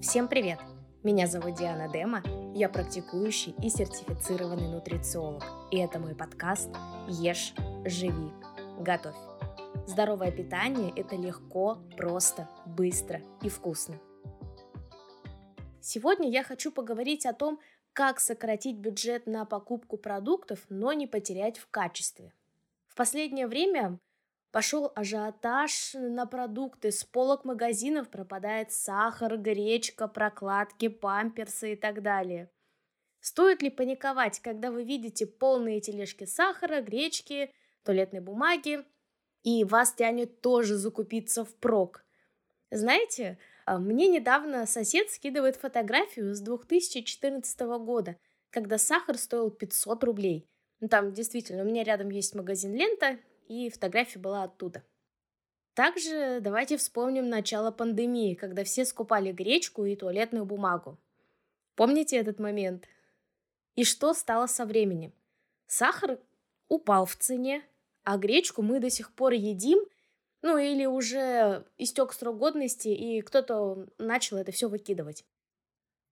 Всем 0.00 0.28
привет! 0.28 0.58
Меня 1.02 1.26
зовут 1.26 1.56
Диана 1.56 1.86
Дема, 1.92 2.22
я 2.54 2.70
практикующий 2.70 3.54
и 3.62 3.68
сертифицированный 3.68 4.68
нутрициолог. 4.68 5.44
И 5.70 5.76
это 5.76 5.98
мой 5.98 6.14
подкаст 6.14 6.70
«Ешь, 7.06 7.52
живи, 7.84 8.30
готовь». 8.78 9.14
Здоровое 9.86 10.32
питание– 10.32 10.90
это 10.96 11.16
легко, 11.16 11.82
просто, 11.98 12.48
быстро 12.64 13.20
и 13.42 13.50
вкусно. 13.50 14.00
Сегодня 15.82 16.30
я 16.30 16.44
хочу 16.44 16.72
поговорить 16.72 17.26
о 17.26 17.34
том, 17.34 17.60
как 17.92 18.20
сократить 18.20 18.78
бюджет 18.78 19.26
на 19.26 19.44
покупку 19.44 19.98
продуктов, 19.98 20.60
но 20.70 20.94
не 20.94 21.08
потерять 21.08 21.58
в 21.58 21.68
качестве. 21.68 22.32
В 22.86 22.94
последнее 22.94 23.46
время 23.46 23.98
Пошел 24.52 24.90
ажиотаж 24.96 25.94
на 25.94 26.26
продукты, 26.26 26.90
с 26.90 27.04
полок 27.04 27.44
магазинов 27.44 28.10
пропадает 28.10 28.72
сахар, 28.72 29.36
гречка, 29.36 30.08
прокладки, 30.08 30.88
памперсы 30.88 31.74
и 31.74 31.76
так 31.76 32.02
далее. 32.02 32.50
Стоит 33.20 33.62
ли 33.62 33.70
паниковать, 33.70 34.40
когда 34.40 34.72
вы 34.72 34.82
видите 34.82 35.26
полные 35.26 35.80
тележки 35.80 36.24
сахара, 36.24 36.80
гречки, 36.80 37.52
туалетной 37.84 38.20
бумаги, 38.20 38.84
и 39.44 39.62
вас 39.62 39.92
тянет 39.92 40.40
тоже 40.40 40.76
закупиться 40.76 41.44
впрок? 41.44 42.04
Знаете, 42.72 43.38
а, 43.66 43.78
мне 43.78 44.08
недавно 44.08 44.66
сосед 44.66 45.10
скидывает 45.10 45.56
фотографию 45.56 46.34
с 46.34 46.40
2014 46.40 47.78
года, 47.78 48.16
когда 48.50 48.78
сахар 48.78 49.16
стоил 49.16 49.50
500 49.50 50.02
рублей. 50.02 50.48
Там 50.88 51.12
действительно, 51.12 51.62
у 51.62 51.66
меня 51.66 51.84
рядом 51.84 52.10
есть 52.10 52.34
магазин 52.34 52.74
«Лента», 52.74 53.18
и 53.50 53.68
фотография 53.68 54.20
была 54.20 54.44
оттуда. 54.44 54.84
Также 55.74 56.38
давайте 56.40 56.76
вспомним 56.76 57.28
начало 57.28 57.72
пандемии, 57.72 58.34
когда 58.34 58.62
все 58.62 58.84
скупали 58.84 59.32
гречку 59.32 59.84
и 59.84 59.96
туалетную 59.96 60.44
бумагу. 60.44 60.98
Помните 61.74 62.16
этот 62.16 62.38
момент? 62.38 62.86
И 63.74 63.82
что 63.82 64.14
стало 64.14 64.46
со 64.46 64.64
временем? 64.66 65.12
Сахар 65.66 66.20
упал 66.68 67.06
в 67.06 67.16
цене, 67.16 67.64
а 68.04 68.18
гречку 68.18 68.62
мы 68.62 68.78
до 68.78 68.88
сих 68.88 69.12
пор 69.12 69.32
едим, 69.32 69.80
ну 70.42 70.56
или 70.56 70.86
уже 70.86 71.66
истек 71.76 72.12
срок 72.12 72.38
годности, 72.38 72.88
и 72.88 73.20
кто-то 73.20 73.88
начал 73.98 74.36
это 74.36 74.52
все 74.52 74.68
выкидывать. 74.68 75.24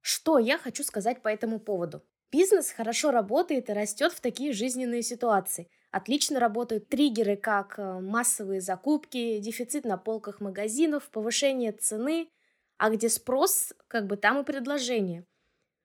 Что 0.00 0.39
я 0.39 0.58
хочу 0.58 0.83
сказать 0.83 1.23
по 1.23 1.28
этому 1.28 1.61
поводу? 1.61 2.02
Бизнес 2.33 2.73
хорошо 2.73 3.12
работает 3.12 3.70
и 3.70 3.75
растет 3.75 4.12
в 4.12 4.20
такие 4.20 4.52
жизненные 4.52 5.02
ситуации– 5.02 5.70
Отлично 5.91 6.39
работают 6.39 6.89
триггеры, 6.89 7.36
как 7.36 7.78
э, 7.78 8.00
массовые 8.00 8.61
закупки, 8.61 9.39
дефицит 9.39 9.84
на 9.84 9.97
полках 9.97 10.41
магазинов, 10.41 11.08
повышение 11.11 11.72
цены, 11.72 12.28
а 12.77 12.91
где 12.91 13.08
спрос, 13.08 13.72
как 13.89 14.06
бы 14.06 14.19
там 14.19 14.41
и 14.41 14.45
предложение. 14.45 15.25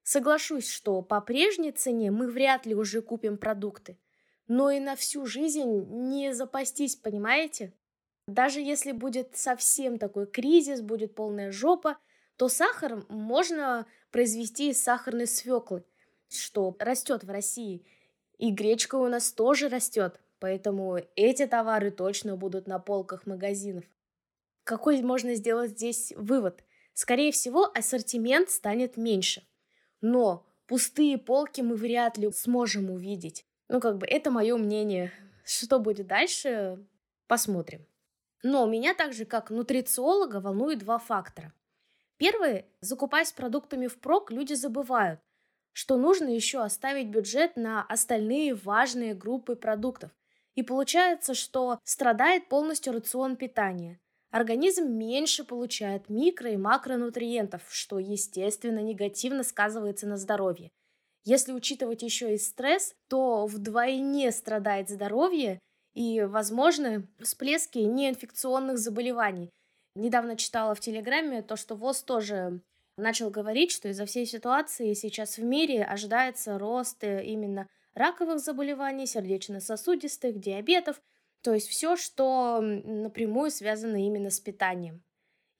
Соглашусь, 0.03 0.69
что 0.69 1.01
по 1.01 1.21
прежней 1.21 1.71
цене 1.71 2.11
мы 2.11 2.27
вряд 2.27 2.65
ли 2.65 2.75
уже 2.75 3.01
купим 3.01 3.37
продукты, 3.37 3.97
но 4.49 4.69
и 4.69 4.81
на 4.81 4.97
всю 4.97 5.25
жизнь 5.25 5.85
не 5.89 6.33
запастись, 6.33 6.97
понимаете? 6.97 7.73
Даже 8.27 8.59
если 8.59 8.91
будет 8.91 9.37
совсем 9.37 9.97
такой 9.97 10.27
кризис, 10.27 10.81
будет 10.81 11.15
полная 11.15 11.51
жопа, 11.53 11.97
то 12.35 12.49
сахар 12.49 13.05
можно 13.07 13.85
произвести 14.11 14.71
из 14.71 14.83
сахарной 14.83 15.27
свеклы, 15.27 15.85
что 16.27 16.75
растет 16.79 17.23
в 17.23 17.29
России– 17.29 17.85
и 18.43 18.51
гречка 18.51 18.95
у 18.95 19.07
нас 19.07 19.31
тоже 19.31 19.69
растет, 19.69 20.19
поэтому 20.39 20.99
эти 21.15 21.47
товары 21.47 21.91
точно 21.91 22.35
будут 22.35 22.67
на 22.67 22.77
полках 22.77 23.25
магазинов. 23.25 23.85
Какой 24.65 25.01
можно 25.01 25.35
сделать 25.35 25.71
здесь 25.71 26.11
вывод? 26.17 26.61
Скорее 26.93 27.31
всего, 27.31 27.71
ассортимент 27.73 28.49
станет 28.49 28.97
меньше. 28.97 29.47
Но 30.01 30.45
пустые 30.67 31.17
полки 31.17 31.61
мы 31.61 31.77
вряд 31.77 32.17
ли 32.17 32.29
сможем 32.33 32.89
увидеть. 32.89 33.45
Ну, 33.69 33.79
как 33.79 33.97
бы, 33.97 34.05
это 34.05 34.29
мое 34.29 34.57
мнение. 34.57 35.13
Что 35.45 35.79
будет 35.79 36.07
дальше, 36.07 36.85
посмотрим. 37.27 37.85
Но 38.43 38.65
меня 38.65 38.93
также, 38.93 39.23
как 39.23 39.51
нутрициолога, 39.51 40.41
волнует 40.41 40.79
два 40.79 40.97
фактора. 40.97 41.53
Первый, 42.17 42.65
закупаясь 42.81 43.31
продуктами 43.31 43.87
впрок, 43.87 44.31
люди 44.31 44.53
забывают– 44.53 45.21
что 45.73 45.97
нужно 45.97 46.29
еще 46.29 46.61
оставить 46.61 47.09
бюджет 47.09 47.57
на 47.57 47.83
остальные 47.83 48.55
важные 48.55 49.13
группы 49.13 49.55
продуктов. 49.55 50.11
И 50.55 50.63
получается, 50.63 51.33
что 51.33 51.79
страдает 51.83 52.47
полностью 52.47 52.93
рацион 52.93 53.35
питания. 53.35 53.99
Организм 54.31 54.87
меньше 54.87 55.43
получает 55.43 56.09
микро- 56.09 56.53
и 56.53 56.57
макронутриентов, 56.57 57.61
что, 57.69 57.99
естественно, 57.99 58.79
негативно 58.79 59.43
сказывается 59.43 60.07
на 60.07 60.17
здоровье. 60.17 60.71
Если 61.25 61.53
учитывать 61.53 62.01
еще 62.01 62.33
и 62.33 62.37
стресс, 62.37 62.95
то 63.07 63.45
вдвойне 63.45 64.31
страдает 64.31 64.89
здоровье 64.89 65.59
и, 65.93 66.21
возможно, 66.21 67.07
всплески 67.19 67.77
неинфекционных 67.77 68.77
заболеваний. 68.77 69.51
Недавно 69.95 70.35
читала 70.35 70.73
в 70.73 70.79
Телеграме 70.79 71.43
то, 71.43 71.55
что 71.55 71.75
ВОЗ 71.75 72.03
тоже 72.03 72.61
начал 72.97 73.29
говорить, 73.29 73.71
что 73.71 73.89
из-за 73.89 74.05
всей 74.05 74.25
ситуации 74.25 74.93
сейчас 74.93 75.37
в 75.37 75.43
мире 75.43 75.83
ожидается 75.83 76.57
рост 76.57 77.03
э, 77.03 77.23
именно 77.25 77.67
раковых 77.93 78.39
заболеваний, 78.39 79.05
сердечно-сосудистых, 79.05 80.39
диабетов, 80.39 81.01
то 81.41 81.53
есть 81.53 81.67
все, 81.67 81.95
что 81.95 82.59
напрямую 82.61 83.51
связано 83.51 84.05
именно 84.05 84.29
с 84.29 84.39
питанием. 84.39 85.03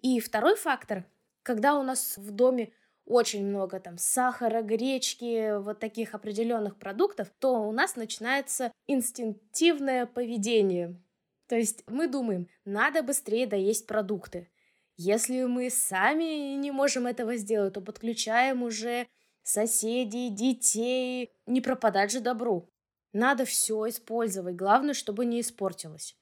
И 0.01 0.19
второй 0.19 0.55
фактор, 0.55 1.05
когда 1.43 1.77
у 1.77 1.83
нас 1.83 2.17
в 2.17 2.31
доме 2.31 2.71
очень 3.05 3.45
много 3.45 3.79
там 3.79 3.97
сахара, 3.97 4.61
гречки, 4.61 5.57
вот 5.59 5.79
таких 5.79 6.13
определенных 6.15 6.77
продуктов, 6.77 7.29
то 7.39 7.67
у 7.67 7.71
нас 7.71 7.95
начинается 7.95 8.71
инстинктивное 8.87 10.05
поведение. 10.05 10.95
То 11.47 11.57
есть 11.57 11.83
мы 11.87 12.07
думаем, 12.07 12.47
надо 12.63 13.03
быстрее 13.03 13.45
доесть 13.45 13.87
продукты. 13.87 14.49
Если 14.97 15.43
мы 15.43 15.69
сами 15.71 16.55
не 16.55 16.71
можем 16.71 17.07
этого 17.07 17.35
сделать, 17.35 17.73
то 17.73 17.81
подключаем 17.81 18.61
уже 18.61 19.07
соседей, 19.41 20.29
детей. 20.29 21.31
Не 21.47 21.61
пропадать 21.61 22.11
же 22.11 22.19
добру. 22.19 22.69
Надо 23.11 23.45
все 23.45 23.89
использовать, 23.89 24.55
главное, 24.55 24.93
чтобы 24.93 25.25
не 25.25 25.41
испортилось. 25.41 26.15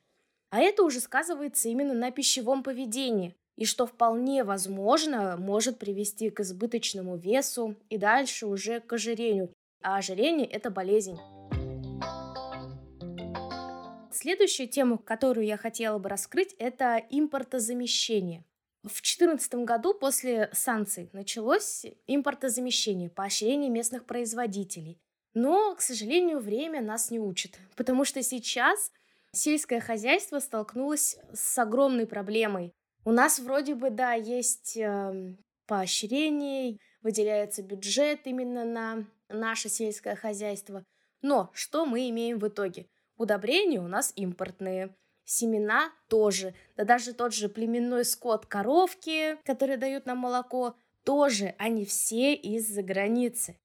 А 0.50 0.60
это 0.60 0.84
уже 0.84 1.00
сказывается 1.00 1.70
именно 1.70 1.94
на 1.94 2.12
пищевом 2.12 2.64
поведении, 2.64 3.36
и 3.58 3.66
что 3.66 3.86
вполне 3.86 4.44
возможно 4.44 5.38
может 5.38 5.78
привести 5.78 6.30
к 6.30 6.42
избыточному 6.42 7.18
весу 7.18 7.76
и 7.90 7.98
дальше 7.98 8.48
уже 8.48 8.80
к 8.80 8.92
ожирению. 8.94 9.54
А 9.82 9.98
ожирение– 9.98 10.48
это 10.52 10.70
болезнь. 10.70 11.18
Следующую 14.12 14.68
тему, 14.68 14.98
которую 14.98 15.46
я 15.46 15.58
хотела 15.58 15.98
бы 15.98 16.10
раскрыть, 16.10 16.54
это 16.60 17.02
импортозамещение. 17.10 18.44
В 18.84 18.90
2014 18.90 19.54
году 19.66 19.94
после 19.94 20.50
санкций 20.54 21.10
началось 21.14 21.86
импортозамещение, 22.08 23.10
поощрение 23.10 23.70
местных 23.70 24.06
производителей. 24.06 25.00
Но, 25.36 25.76
к 25.76 25.82
сожалению, 25.82 26.40
время 26.40 26.82
нас 26.82 27.12
не 27.12 27.20
учит, 27.20 27.60
потому 27.76 28.06
что 28.06 28.24
сейчас 28.24 28.92
сельское 29.34 29.80
хозяйство 29.80 30.40
столкнулось 30.40 31.18
с 31.32 31.58
огромной 31.60 32.08
проблемой. 32.08 32.74
У 33.06 33.12
нас 33.12 33.40
вроде 33.40 33.76
бы, 33.76 33.92
да, 33.92 34.14
есть 34.14 34.76
э, 34.78 35.36
поощрение, 35.68 36.78
выделяется 37.02 37.62
бюджет 37.62 38.22
именно 38.26 38.66
на 38.66 39.06
наше 39.30 39.70
сельское 39.70 40.16
хозяйство. 40.16 40.84
Но 41.22 41.52
что 41.54 41.86
мы 41.86 42.10
имеем 42.10 42.40
в 42.40 42.48
итоге? 42.48 42.88
Удобрения 43.16 43.80
у 43.80 43.88
нас 43.88 44.12
импортные, 44.16 44.96
семена 45.26 45.92
тоже. 46.08 46.54
Да 46.78 46.84
даже 46.84 47.14
тот 47.14 47.34
же 47.34 47.50
племенной 47.50 48.06
скот 48.06 48.46
коровки, 48.46 49.38
которые 49.46 49.78
дают 49.78 50.06
нам 50.06 50.20
молоко, 50.20 50.76
тоже 51.04 51.56
они 51.58 51.86
все 51.86 52.34
из-за 52.34 52.84
границы. 52.84 53.58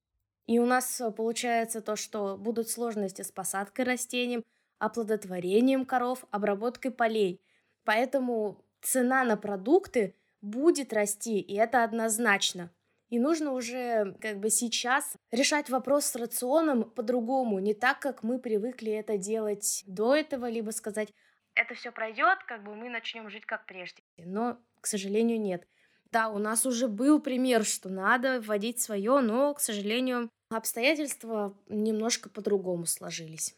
И 0.47 0.59
у 0.59 0.67
нас 0.67 1.01
э, 1.01 1.11
получается 1.11 1.81
то, 1.81 1.97
что 1.97 2.37
будут 2.37 2.69
сложности 2.69 3.23
с 3.23 3.33
посадкой 3.33 3.85
растений, 3.85 4.45
оплодотворением 4.79 5.85
коров, 5.85 6.25
обработкой 6.31 6.91
полей. 6.91 7.41
Поэтому 7.85 8.65
цена 8.81 9.25
на 9.25 9.37
продукты 9.37 10.15
будет 10.41 10.93
расти, 10.93 11.41
и 11.41 11.55
это 11.55 11.83
однозначно. 11.83 12.71
И 13.09 13.19
нужно 13.19 13.53
уже 13.53 14.17
как 14.21 14.41
бы 14.41 14.51
сейчас 14.51 15.17
решать 15.31 15.71
вопрос 15.71 16.07
с 16.07 16.17
рационом 16.17 16.85
по-другому, 16.85 17.61
не 17.61 17.73
так, 17.73 18.01
как 18.01 18.25
мы 18.25 18.39
привыкли 18.39 18.93
это 18.93 19.17
делать 19.17 19.85
до 19.87 20.15
этого, 20.15 20.49
либо 20.49 20.71
сказать, 20.71 21.13
это 21.57 21.75
все 21.75 21.91
пройдет, 21.91 22.39
как 22.47 22.63
бы 22.63 22.75
мы 22.75 22.89
начнем 22.89 23.29
жить 23.29 23.47
как 23.47 23.67
прежде. 23.67 24.03
Но, 24.19 24.59
к 24.81 24.87
сожалению, 24.87 25.41
нет. 25.41 25.67
Да, 26.13 26.29
у 26.29 26.39
нас 26.39 26.65
уже 26.67 26.87
был 26.87 27.21
пример, 27.21 27.65
что 27.65 27.89
надо 27.89 28.41
вводить 28.41 28.81
свое, 28.81 29.21
но, 29.21 29.55
к 29.55 29.61
сожалению, 29.61 30.31
обстоятельства 30.51 31.57
немножко 31.69 32.29
по-другому 32.29 32.87
сложились. 32.87 33.57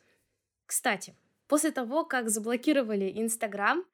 Кстати, 0.64 1.14
после 1.46 1.70
того, 1.70 2.04
как 2.04 2.30
заблокировали 2.30 3.12
Инстаграм 3.14 3.84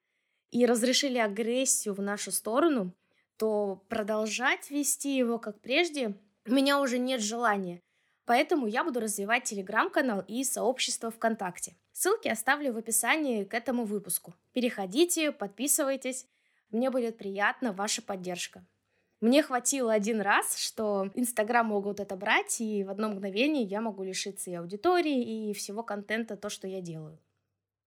и 0.51 0.65
разрешили 0.65 1.17
агрессию 1.17 1.93
в 1.93 2.01
нашу 2.01 2.31
сторону, 2.31 2.93
то 3.37 3.83
продолжать 3.89 4.69
вести 4.71 5.17
его 5.17 5.37
как 5.39 5.59
прежде 5.59 6.15
у 6.45 6.51
меня 6.51 6.79
уже 6.79 6.97
нет 6.97 7.21
желания. 7.21 7.81
Поэтому 8.25 8.67
я 8.67 8.83
буду 8.83 8.99
развивать 8.99 9.43
телеграм-канал 9.43 10.23
и 10.27 10.43
сообщество 10.43 11.11
ВКонтакте. 11.11 11.75
Ссылки 11.95 12.27
оставлю 12.27 12.73
в 12.73 12.77
описании 12.77 13.45
к 13.45 13.53
этому 13.53 13.85
выпуску. 13.85 14.33
Переходите, 14.51 15.31
подписывайтесь. 15.31 16.27
Мне 16.69 16.89
будет 16.89 17.17
приятна 17.17 17.71
ваша 17.71 18.01
поддержка. 18.01 18.65
Мне 19.21 19.41
хватило 19.41 19.93
один 19.93 20.19
раз, 20.19 20.57
что 20.57 21.09
Инстаграм 21.15 21.65
могут 21.65 22.01
это 22.01 22.17
брать, 22.17 22.59
и 22.59 22.83
в 22.83 22.89
одно 22.89 23.07
мгновение 23.07 23.63
я 23.63 23.79
могу 23.79 24.03
лишиться 24.03 24.51
и 24.51 24.55
аудитории, 24.55 25.49
и 25.49 25.53
всего 25.53 25.83
контента, 25.83 26.35
то, 26.35 26.49
что 26.49 26.67
я 26.67 26.81
делаю. 26.81 27.17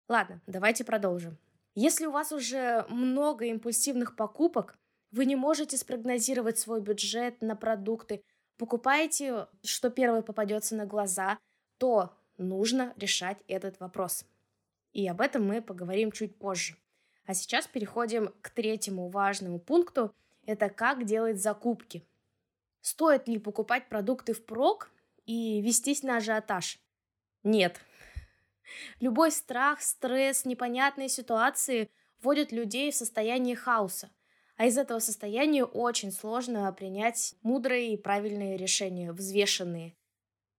Ладно, 0.08 0.40
давайте 0.46 0.84
продолжим. 0.84 1.36
Если 1.74 2.06
у 2.06 2.10
вас 2.10 2.32
уже 2.32 2.86
много 2.88 3.44
импульсивных 3.44 4.16
покупок, 4.16 4.78
вы 5.10 5.26
не 5.26 5.36
можете 5.36 5.76
спрогнозировать 5.76 6.58
свой 6.58 6.80
бюджет 6.80 7.42
на 7.42 7.56
продукты, 7.56 8.22
покупаете, 8.56 9.48
что 9.62 9.90
первое 9.90 10.22
попадется 10.22 10.76
на 10.76 10.86
глаза, 10.86 11.38
то 11.76 12.17
нужно 12.38 12.94
решать 12.96 13.38
этот 13.48 13.78
вопрос. 13.80 14.24
И 14.92 15.06
об 15.06 15.20
этом 15.20 15.46
мы 15.46 15.60
поговорим 15.60 16.12
чуть 16.12 16.36
позже. 16.36 16.76
А 17.26 17.34
сейчас 17.34 17.66
переходим 17.66 18.32
к 18.40 18.50
третьему 18.50 19.08
важному 19.10 19.58
пункту. 19.58 20.14
Это 20.46 20.70
как 20.70 21.04
делать 21.04 21.40
закупки. 21.40 22.02
Стоит 22.80 23.28
ли 23.28 23.38
покупать 23.38 23.88
продукты 23.88 24.32
впрок 24.32 24.90
и 25.26 25.60
вестись 25.60 26.02
на 26.02 26.16
ажиотаж? 26.16 26.78
Нет. 27.42 27.80
Любой 29.00 29.30
страх, 29.30 29.82
стресс, 29.82 30.44
непонятные 30.44 31.08
ситуации 31.08 31.90
вводят 32.22 32.50
людей 32.50 32.90
в 32.90 32.94
состояние 32.96 33.56
хаоса. 33.56 34.10
А 34.56 34.66
из 34.66 34.76
этого 34.76 34.98
состояния 34.98 35.64
очень 35.64 36.10
сложно 36.10 36.72
принять 36.72 37.34
мудрые 37.42 37.92
и 37.92 37.96
правильные 37.96 38.56
решения, 38.56 39.12
взвешенные. 39.12 39.94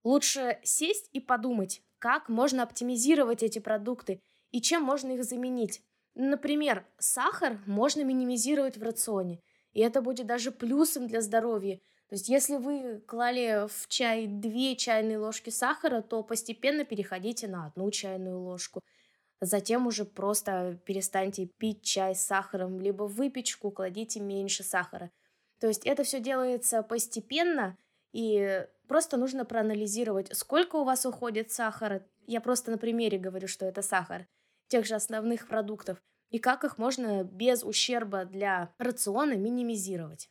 Лучше 0.04 0.60
сесть 0.64 1.10
и 1.14 1.20
подумать, 1.20 1.82
как 2.00 2.30
можно 2.30 2.64
оптимизировать 2.64 3.44
эти 3.44 3.60
продукты 3.60 4.22
и 4.52 4.62
чем 4.62 4.84
можно 4.84 5.12
их 5.12 5.24
заменить. 5.24 5.82
Например, 6.16 6.86
сахар 6.98 7.60
можно 7.66 8.04
минимизировать 8.04 8.78
в 8.78 8.84
рационе, 8.84 9.42
и 9.74 9.82
это 9.82 10.02
будет 10.02 10.26
даже 10.26 10.52
плюсом 10.52 11.08
для 11.08 11.22
здоровья. 11.22 11.78
То 12.08 12.16
есть, 12.16 12.28
если 12.28 12.56
вы 12.56 13.02
клали 13.06 13.68
в 13.68 13.88
чай 13.88 14.26
две 14.26 14.76
чайные 14.76 15.20
ложки 15.20 15.52
сахара, 15.52 16.02
то 16.02 16.24
постепенно 16.24 16.84
переходите 16.84 17.48
на 17.48 17.68
одну 17.68 17.92
чайную 17.92 18.40
ложку– 18.40 18.82
Затем 19.42 19.88
уже 19.88 20.04
просто 20.04 20.78
перестаньте 20.86 21.46
пить 21.46 21.82
чай 21.82 22.14
с 22.14 22.26
сахаром, 22.26 22.82
либо 22.82 23.04
выпечку 23.04 23.72
кладите 23.72 24.20
меньше 24.20 24.64
сахара. 24.64 25.12
То 25.60 25.68
есть 25.68 25.86
это 25.86 26.04
все 26.04 26.20
делается 26.20 26.84
постепенно, 26.84 27.78
и 28.12 28.66
просто 28.90 29.18
нужно 29.18 29.46
проанализировать, 29.46 30.36
сколько 30.36 30.78
у 30.78 30.84
вас 30.84 31.06
уходит 31.06 31.52
сахара. 31.52 32.04
Я 32.26 32.42
просто 32.42 32.72
на 32.72 32.78
примере 32.78 33.20
говорю, 33.20 33.48
что 33.48 33.66
это 33.66 33.82
сахар, 33.84 34.28
тех 34.68 34.86
же 34.86 34.96
основных 34.96 35.48
продуктов, 35.48 36.02
и 36.32 36.40
как 36.40 36.64
их 36.64 36.78
можно 36.80 37.24
без 37.24 37.64
ущерба 37.64 38.26
для 38.26 38.74
рациона 38.80 39.34
минимизировать. 39.34 40.28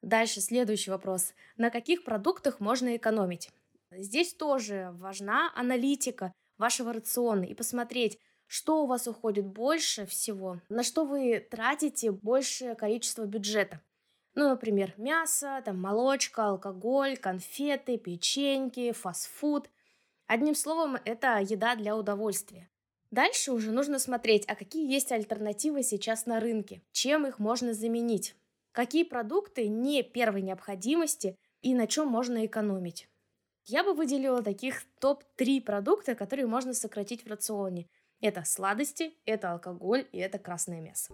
Дальше 0.00 0.40
следующий 0.40 0.90
вопрос. 0.90 1.34
На 1.56 1.70
каких 1.70 2.02
продуктах 2.02 2.60
можно 2.60 2.96
экономить? 2.96 3.50
Здесь 3.90 4.34
тоже 4.34 4.90
важна 4.94 5.52
аналитика 5.54 6.32
вашего 6.56 6.94
рациона 6.94 7.44
и 7.44 7.54
посмотреть, 7.54 8.18
что 8.46 8.82
у 8.82 8.86
вас 8.86 9.06
уходит 9.06 9.46
больше 9.46 10.06
всего, 10.06 10.60
на 10.70 10.82
что 10.82 11.04
вы 11.04 11.46
тратите 11.50 12.10
большее 12.10 12.74
количество 12.74 13.26
бюджета. 13.26 13.82
Ну, 14.34 14.48
например, 14.48 14.94
мясо, 14.96 15.60
там, 15.64 15.80
молочка, 15.80 16.48
алкоголь, 16.48 17.16
конфеты, 17.16 17.98
печеньки, 17.98 18.92
фастфуд. 18.92 19.68
Одним 20.26 20.54
словом, 20.54 20.96
это 21.04 21.38
еда 21.38 21.74
для 21.74 21.96
удовольствия. 21.96 22.70
Дальше 23.10 23.52
уже 23.52 23.72
нужно 23.72 23.98
смотреть, 23.98 24.44
а 24.48 24.54
какие 24.54 24.90
есть 24.90 25.12
альтернативы 25.12 25.82
сейчас 25.82 26.24
на 26.24 26.40
рынке, 26.40 26.82
чем 26.92 27.26
их 27.26 27.38
можно 27.38 27.74
заменить, 27.74 28.34
какие 28.72 29.04
продукты 29.04 29.68
не 29.68 30.02
первой 30.02 30.40
необходимости 30.40 31.36
и 31.60 31.74
на 31.74 31.86
чем 31.86 32.08
можно 32.08 32.46
экономить. 32.46 33.08
Я 33.66 33.84
бы 33.84 33.92
выделила 33.92 34.42
таких 34.42 34.82
топ-3 35.00 35.60
продукта, 35.60 36.14
которые 36.14 36.46
можно 36.46 36.72
сократить 36.72 37.24
в 37.24 37.28
рационе– 37.28 37.86
это 38.22 38.44
сладости, 38.44 39.14
это 39.26 39.52
алкоголь 39.52 40.06
и 40.12 40.18
это 40.18 40.38
красное 40.38 40.80
мясо. 40.80 41.12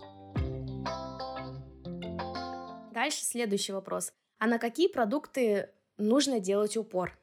Дальше 2.98 3.24
следующий 3.24 3.70
вопрос. 3.70 4.12
А 4.38 4.48
на 4.48 4.58
какие 4.58 4.88
продукты 4.88 5.70
нужно 5.98 6.40
делать 6.40 6.76
упор? 6.76 7.16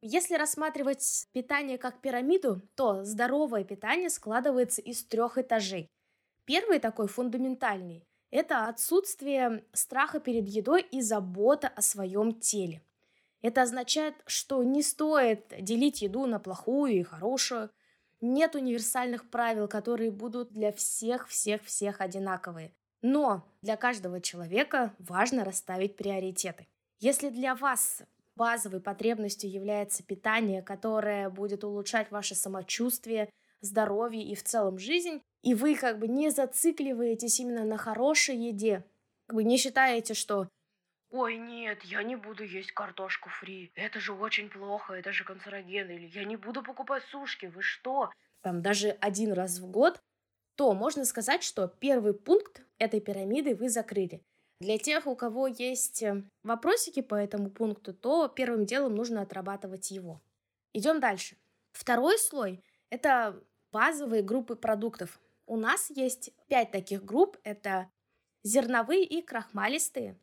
Если 0.00 0.34
рассматривать 0.34 1.28
питание 1.32 1.78
как 1.78 2.00
пирамиду, 2.00 2.60
то 2.74 3.04
здоровое 3.04 3.62
питание 3.62 4.10
складывается 4.10 4.80
из 4.80 5.04
трех 5.04 5.38
этажей. 5.38 5.86
Первый 6.44 6.80
такой 6.80 7.06
фундаментальный– 7.06 8.04
это 8.32 8.66
отсутствие 8.66 9.64
страха 9.72 10.18
перед 10.18 10.48
едой 10.48 10.82
и 10.82 11.00
забота 11.00 11.68
о 11.68 11.82
своем 11.82 12.40
теле. 12.40 12.82
Это 13.42 13.62
означает, 13.62 14.16
что 14.26 14.60
не 14.64 14.82
стоит 14.82 15.54
делить 15.56 16.02
еду 16.02 16.26
на 16.26 16.40
плохую 16.40 16.94
и 16.94 17.02
хорошую– 17.04 17.70
нет 18.20 18.56
универсальных 18.56 19.30
правил, 19.30 19.68
которые 19.68 20.10
будут 20.10 20.52
для 20.52 20.72
всех-всех-всех 20.72 22.00
одинаковые. 22.00 22.72
Но 23.02 23.44
для 23.62 23.76
каждого 23.76 24.20
человека 24.20 24.94
важно 24.98 25.44
расставить 25.44 25.96
приоритеты. 25.96 26.68
Если 27.00 27.30
для 27.30 27.54
вас 27.54 28.02
базовой 28.36 28.80
потребностью 28.80 29.50
является 29.50 30.02
питание, 30.04 30.62
которое 30.62 31.28
будет 31.28 31.64
улучшать 31.64 32.10
ваше 32.10 32.34
самочувствие, 32.34 33.28
здоровье 33.60 34.22
и 34.22 34.34
в 34.34 34.42
целом 34.42 34.78
жизнь, 34.78 35.20
и 35.42 35.54
вы 35.54 35.74
как 35.74 35.98
бы 35.98 36.08
не 36.08 36.30
зацикливаетесь 36.30 37.40
именно 37.40 37.64
на 37.64 37.76
хорошей 37.76 38.36
еде, 38.36 38.84
как 39.26 39.36
бы 39.36 39.44
не 39.44 39.56
считаете, 39.56 40.14
что 40.14 40.48
Ой, 41.10 41.36
нет, 41.36 41.82
я 41.82 42.02
не 42.02 42.16
буду 42.16 42.42
есть 42.42 42.72
картошку 42.72 43.28
фри. 43.28 43.70
Это 43.74 44.00
же 44.00 44.14
очень 44.14 44.48
плохо, 44.48 44.94
это 44.94 45.12
же 45.12 45.24
канцероген. 45.24 45.90
Или 45.90 46.06
я 46.06 46.24
не 46.24 46.36
буду 46.36 46.62
покупать 46.62 47.02
сушки, 47.10 47.46
вы 47.46 47.60
что? 47.60 48.10
Там 48.40 48.62
даже 48.62 48.96
один 48.98 49.32
раз 49.32 49.58
в 49.58 49.70
год. 49.70 50.00
То 50.56 50.74
можно 50.74 51.04
сказать, 51.04 51.42
что 51.42 51.68
первый 51.68 52.14
пункт 52.14 52.62
этой 52.78 53.00
пирамиды 53.00 53.54
вы 53.54 53.68
закрыли. 53.68 54.22
Для 54.60 54.78
тех, 54.78 55.06
у 55.06 55.16
кого 55.16 55.48
есть 55.48 56.02
э, 56.02 56.22
вопросики 56.44 57.02
по 57.02 57.16
этому 57.16 57.50
пункту, 57.50 57.92
то 57.92 58.28
первым 58.28 58.64
делом 58.64 58.94
нужно 58.94 59.22
отрабатывать 59.22 59.90
его. 59.90 60.22
Идем 60.72 61.00
дальше. 61.00 61.36
Второй 61.72 62.18
слой– 62.18 62.62
это 62.90 63.42
базовые 63.72 64.22
группы 64.22 64.54
продуктов. 64.54 65.20
У 65.46 65.56
нас 65.56 65.90
есть 65.90 66.30
пять 66.46 66.70
таких 66.70 67.04
групп. 67.04 67.38
Это 67.42 67.90
зерновые 68.44 69.04
и 69.04 69.22
крахмалистые, 69.22 70.18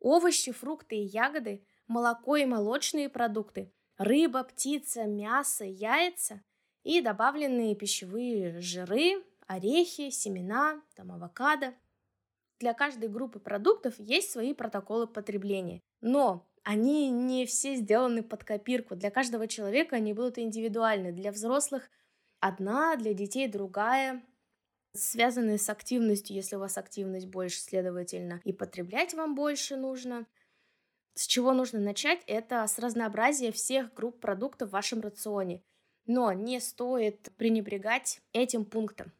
овощи, 0.00 0.52
фрукты 0.52 0.96
и 0.96 1.04
ягоды, 1.06 1.64
молоко 1.86 2.36
и 2.36 2.44
молочные 2.44 3.08
продукты, 3.08 3.72
рыба, 3.98 4.44
птица, 4.44 5.04
мясо, 5.04 5.64
яйца 5.64 6.42
и 6.82 7.00
добавленные 7.00 7.74
пищевые 7.74 8.60
жиры, 8.60 9.24
орехи, 9.46 10.10
семена, 10.10 10.82
там, 10.94 11.12
авокадо. 11.12 11.74
Для 12.58 12.74
каждой 12.74 13.08
группы 13.08 13.38
продуктов 13.38 13.94
есть 13.98 14.30
свои 14.30 14.54
протоколы 14.54 15.06
потребления, 15.06 15.82
но 16.00 16.46
они 16.62 17.10
не 17.10 17.46
все 17.46 17.76
сделаны 17.76 18.22
под 18.22 18.44
копирку. 18.44 18.96
Для 18.96 19.10
каждого 19.10 19.46
человека 19.46 19.96
они 19.96 20.12
будут 20.14 20.38
индивидуальны. 20.38 21.12
Для 21.12 21.32
взрослых 21.32 21.90
одна, 22.40 22.96
для 22.96 23.14
детей 23.14 23.46
другая 23.46 24.22
связанные 24.96 25.58
с 25.58 25.68
активностью, 25.68 26.34
если 26.34 26.56
у 26.56 26.60
вас 26.60 26.78
активность 26.78 27.26
больше, 27.26 27.60
следовательно, 27.60 28.40
и 28.44 28.52
потреблять 28.52 29.14
вам 29.14 29.34
больше 29.34 29.76
нужно. 29.76 30.26
С 31.14 31.26
чего 31.26 31.52
нужно 31.52 31.80
начать? 31.80 32.22
Это 32.26 32.66
с 32.66 32.78
разнообразия 32.78 33.52
всех 33.52 33.94
групп 33.94 34.20
продуктов 34.20 34.68
в 34.68 34.72
вашем 34.72 35.00
рационе. 35.00 35.62
Но 36.06 36.32
не 36.32 36.60
стоит 36.60 37.30
пренебрегать 37.36 38.20
этим 38.32 38.64
пунктом. 38.64 39.12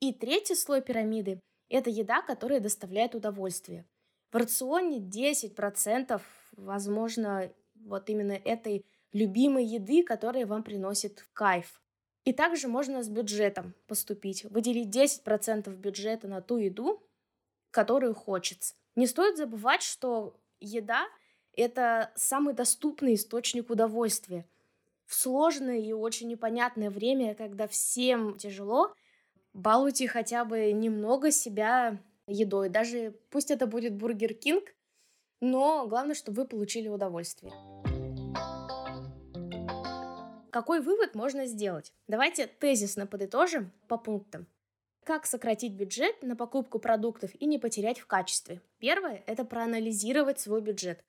И 0.00 0.12
третий 0.12 0.54
слой 0.54 0.80
пирамиды– 0.80 1.40
это 1.68 1.90
еда, 1.90 2.22
которая 2.22 2.60
доставляет 2.60 3.16
удовольствие. 3.16 3.84
В 4.30 4.36
рационе 4.36 5.00
10% 5.00 6.20
возможно 6.52 7.52
вот 7.74 8.08
именно 8.08 8.32
этой 8.32 8.84
любимой 9.12 9.64
еды, 9.64 10.04
которая 10.04 10.46
вам 10.46 10.62
приносит 10.62 11.26
кайф. 11.32 11.80
И 12.24 12.32
также 12.32 12.68
можно 12.68 13.02
с 13.02 13.08
бюджетом 13.08 13.74
поступить, 13.86 14.44
выделить 14.44 14.94
10% 14.94 15.74
бюджета 15.76 16.28
на 16.28 16.42
ту 16.42 16.58
еду, 16.58 17.02
которую 17.70 18.14
хочется. 18.14 18.74
Не 18.94 19.06
стоит 19.06 19.36
забывать, 19.36 19.82
что 19.82 20.38
еда– 20.60 21.06
это 21.56 22.12
самый 22.14 22.54
доступный 22.54 23.14
источник 23.14 23.70
удовольствия. 23.70 24.46
В 25.06 25.14
сложное 25.14 25.78
и 25.78 25.92
очень 25.92 26.28
непонятное 26.28 26.90
время, 26.90 27.34
когда 27.34 27.66
всем 27.66 28.36
тяжело, 28.36 28.94
балуйте 29.58 30.06
хотя 30.08 30.44
бы 30.44 30.72
немного 30.72 31.30
себя 31.30 31.98
едой. 32.26 32.68
Даже 32.68 33.14
пусть 33.30 33.50
это 33.50 33.66
будет 33.66 33.94
Burger 33.94 34.34
King, 34.34 34.64
но 35.40 35.86
главное, 35.86 36.14
чтобы 36.14 36.42
вы 36.42 36.48
получили 36.48 36.88
удовольствие. 36.88 37.52
Какой 40.50 40.80
вывод 40.80 41.14
можно 41.14 41.46
сделать? 41.46 41.92
Давайте 42.06 42.46
тезисно 42.46 43.06
подытожим 43.06 43.70
по 43.86 43.98
пунктам. 43.98 44.46
Как 45.04 45.26
сократить 45.26 45.72
бюджет 45.72 46.22
на 46.22 46.36
покупку 46.36 46.78
продуктов 46.78 47.30
и 47.34 47.46
не 47.46 47.58
потерять 47.58 47.98
в 47.98 48.06
качестве? 48.06 48.60
Первое– 48.78 49.22
это 49.26 49.44
проанализировать 49.44 50.40
свой 50.40 50.60
бюджет. 50.60 51.04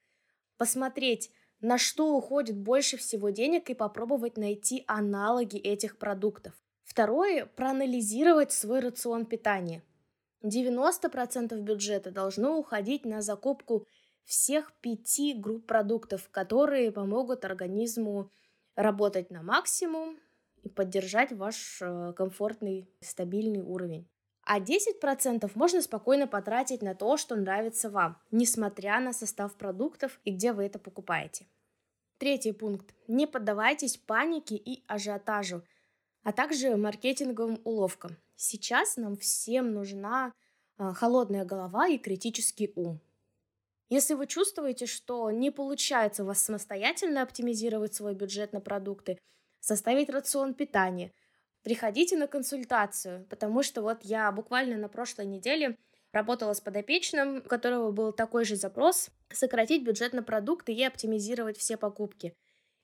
Посмотреть, 0.58 1.32
на 1.62 1.78
что 1.78 2.16
уходит 2.16 2.58
больше 2.58 2.98
всего 2.98 3.30
денег 3.30 3.70
и 3.70 3.74
попробовать 3.74 4.38
найти 4.38 4.84
аналоги 4.88 5.58
этих 5.58 5.98
продуктов. 5.98 6.54
Второе– 6.90 7.46
проанализировать 7.56 8.52
свой 8.52 8.80
рацион 8.80 9.28
питания. 9.28 9.84
90% 10.44 11.56
бюджета 11.62 12.10
должно 12.10 12.58
уходить 12.58 13.06
на 13.06 13.22
закупку 13.22 13.86
всех 14.26 14.74
пяти 14.82 15.36
групп 15.36 15.68
продуктов, 15.68 16.28
которые 16.32 16.92
помогут 16.92 17.46
организму 17.46 18.32
работать 18.76 19.30
на 19.30 19.44
максимум 19.44 20.18
и 20.64 20.70
поддержать 20.70 21.32
ваш 21.32 21.80
э, 21.80 22.14
комфортный, 22.18 22.90
стабильный 23.02 23.62
уровень. 23.62 24.10
А 24.44 24.60
10% 24.60 25.52
можно 25.54 25.84
спокойно 25.84 26.26
потратить 26.26 26.82
на 26.82 26.96
то, 26.96 27.18
что 27.18 27.36
нравится 27.36 27.92
вам, 27.92 28.18
несмотря 28.32 29.00
на 29.00 29.14
состав 29.14 29.56
продуктов 29.56 30.20
и 30.24 30.32
где 30.32 30.54
вы 30.54 30.66
это 30.66 30.80
покупаете. 30.80 31.46
Третий 32.18 32.52
пункт. 32.52 32.96
Не 33.08 33.28
поддавайтесь 33.28 33.98
панике 33.98 34.56
и 34.56 34.84
ажиотажу, 34.88 35.64
а 36.30 36.32
также 36.32 36.78
маркетинговым 36.78 37.60
уловкам. 37.64 38.16
Сейчас 38.36 38.98
нам 38.98 39.18
всем 39.18 39.74
нужна 39.74 40.32
э, 40.78 40.94
холодная 40.94 41.44
голова 41.44 41.88
и 41.88 41.98
критический 41.98 42.72
ум. 42.76 43.02
Если 43.90 44.14
вы 44.14 44.28
чувствуете, 44.28 44.86
что 44.86 45.32
не 45.32 45.50
получается 45.50 46.22
у 46.22 46.28
вас 46.28 46.44
самостоятельно 46.44 47.24
оптимизировать 47.24 47.96
свой 47.96 48.14
бюджет 48.14 48.54
на 48.54 48.62
продукты, 48.62 49.18
составить 49.60 50.12
рацион 50.12 50.54
питания, 50.54 51.14
приходите 51.64 52.16
на 52.16 52.28
консультацию, 52.28 53.26
потому 53.28 53.64
что 53.64 53.82
вот 53.82 54.04
я 54.04 54.32
буквально 54.32 54.78
на 54.78 54.88
прошлой 54.88 55.26
неделе 55.26 55.80
работала 56.12 56.54
с 56.54 56.62
подопечным, 56.62 57.38
у 57.38 57.42
которого 57.42 57.90
был 57.90 58.14
такой 58.14 58.46
же 58.46 58.56
запрос 58.56 59.10
сократить 59.34 59.84
бюджет 59.84 60.14
на 60.14 60.22
продукты 60.22 60.74
и 60.74 60.84
оптимизировать 60.84 61.58
все 61.58 61.76
покупки. 61.76 62.36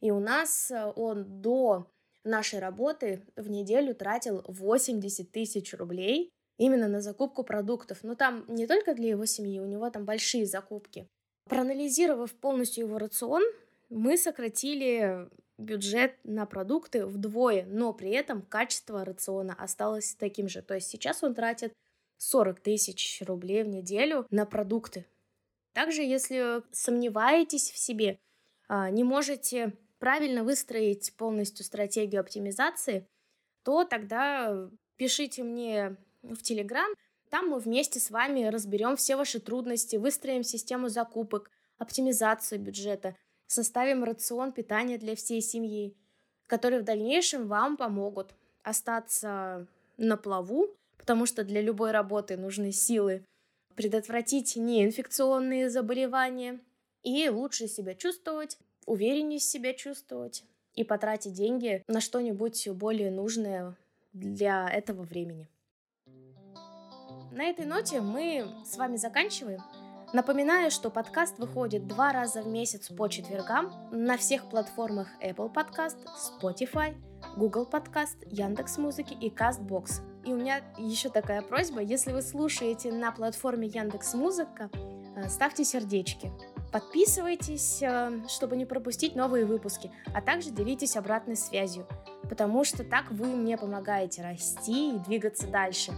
И 0.02 0.10
у 0.10 0.20
нас 0.20 0.72
э, 0.72 0.92
он 0.96 1.42
до 1.42 1.92
нашей 2.26 2.60
работы 2.60 3.22
в 3.36 3.50
неделю 3.50 3.96
тратил 3.96 4.44
80 4.48 5.32
тысяч 5.32 5.74
рублей 5.74 6.30
именно 6.58 6.88
на 6.88 7.02
закупку 7.02 7.44
продуктов. 7.44 8.00
Но 8.04 8.16
там 8.16 8.46
не 8.48 8.68
только 8.68 8.94
для 8.94 9.10
его 9.10 9.26
семьи, 9.26 9.60
у 9.60 9.66
него 9.66 9.90
там 9.90 10.06
большие 10.06 10.46
закупки. 10.46 11.08
Проанализировав 11.50 12.34
полностью 12.34 12.86
его 12.86 12.98
рацион, 12.98 13.44
мы 13.90 14.18
сократили 14.18 15.30
бюджет 15.58 16.16
на 16.24 16.46
продукты 16.46 17.06
вдвое, 17.06 17.66
но 17.66 17.94
при 17.94 18.12
этом 18.12 18.42
качество 18.42 19.06
рациона 19.06 19.56
осталось 19.58 20.16
таким 20.16 20.50
же. 20.50 20.62
То 20.62 20.76
есть 20.76 20.88
сейчас 20.88 21.24
он 21.24 21.34
тратит 21.34 21.74
40 22.18 22.60
тысяч 22.60 23.22
рублей 23.26 23.64
в 23.64 23.68
неделю 23.68 24.26
на 24.32 24.46
продукты. 24.46 25.06
Также, 25.74 26.02
если 26.02 26.64
сомневаетесь 26.72 27.70
в 27.70 27.78
себе, 27.78 28.18
а, 28.68 28.90
не 28.90 29.04
можете 29.04 29.74
правильно 30.00 30.44
выстроить 30.44 31.14
полностью 31.16 31.66
стратегию 31.66 32.22
оптимизации, 32.22 33.08
то 33.64 33.84
тогда 33.84 34.70
пишите 34.98 35.44
мне 35.44 35.98
в 36.24 36.42
Телеграм. 36.42 36.92
Там 37.30 37.50
мы 37.50 37.60
вместе 37.60 38.00
с 38.00 38.12
вами 38.12 38.46
разберем 38.46 38.96
все 38.96 39.16
ваши 39.16 39.40
трудности, 39.40 39.96
выстроим 39.96 40.44
систему 40.44 40.90
закупок, 40.90 41.52
оптимизацию 41.78 42.60
бюджета, 42.60 43.16
составим 43.48 44.04
рацион 44.04 44.52
питания 44.52 44.98
для 44.98 45.16
всей 45.16 45.42
семьи, 45.42 45.96
которые 46.48 46.82
в 46.82 46.86
дальнейшем 46.86 47.48
вам 47.48 47.78
помогут 47.78 48.36
остаться 48.64 49.68
на 49.98 50.18
плаву, 50.18 50.76
потому 50.98 51.26
что 51.26 51.44
для 51.44 51.62
любой 51.62 51.92
работы 51.92 52.38
нужны 52.38 52.72
силы, 52.72 53.26
предотвратить 53.76 54.56
неинфекционные 54.56 55.70
заболевания 55.70 56.60
и 57.04 57.30
лучше 57.30 57.68
себя 57.68 57.94
чувствовать, 57.94 58.58
увереннее 58.86 59.40
себя 59.40 59.74
чувствовать 59.74 60.44
и 60.74 60.84
потратить 60.84 61.34
деньги 61.34 61.84
на 61.88 62.02
что-нибудь 62.02 62.68
более 62.70 63.12
нужное 63.12 63.76
для 64.14 64.70
этого 64.70 65.04
времени. 65.04 65.48
На 67.32 67.44
этой 67.44 67.66
ноте 67.66 68.00
мы 68.00 68.48
с 68.66 68.78
вами 68.78 68.96
заканчиваем. 68.96 69.62
Напоминаю, 70.14 70.72
что 70.72 70.90
подкаст 70.90 71.40
выходит 71.40 71.88
два 71.88 72.14
раза 72.14 72.42
в 72.42 72.48
месяц 72.48 72.88
по 72.88 73.10
четвергам 73.10 73.74
на 73.92 74.16
всех 74.16 74.50
платформах 74.50 75.10
Apple 75.22 75.52
Podcast, 75.54 75.98
Spotify, 76.16 76.96
Google 77.36 77.68
Podcast, 77.70 78.16
Яндекс 78.26 78.78
Музыки 78.78 79.14
и 79.20 79.30
Castbox. 79.30 80.02
И 80.24 80.32
у 80.32 80.38
меня 80.38 80.62
еще 80.78 81.10
такая 81.10 81.42
просьба, 81.42 81.82
если 81.82 82.14
вы 82.14 82.22
слушаете 82.22 82.94
на 82.94 83.12
платформе 83.12 83.68
Яндекс 83.68 84.14
Музыка, 84.14 84.70
э, 85.18 85.28
ставьте 85.28 85.66
сердечки. 85.66 86.32
Подписывайтесь, 86.76 87.82
э, 87.82 88.20
чтобы 88.28 88.58
не 88.58 88.66
пропустить 88.66 89.16
новые 89.16 89.46
выпуски, 89.46 89.94
а 90.14 90.22
также 90.22 90.50
делитесь 90.50 90.98
обратной 90.98 91.38
связью, 91.38 91.88
потому 92.28 92.66
что 92.66 92.84
так 92.84 93.10
вы 93.12 93.28
мне 93.28 93.58
помогаете 93.58 94.22
расти 94.22 94.94
и 94.94 95.00
двигаться 95.00 95.48
дальше. 95.48 95.94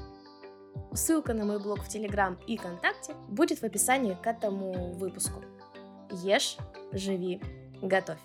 Ссылка 0.93 1.33
на 1.33 1.45
мой 1.45 1.59
блог 1.59 1.79
в 1.79 1.89
Телеграм 1.89 2.37
и 2.45 2.57
ВКонтакте 2.57 3.15
будет 3.27 3.57
в 3.57 3.63
описании 3.63 4.15
к 4.21 4.27
этому 4.27 4.93
выпуску. 4.93 5.41
Ешь, 6.11 6.57
живи, 6.91 7.41
готовь. 7.81 8.19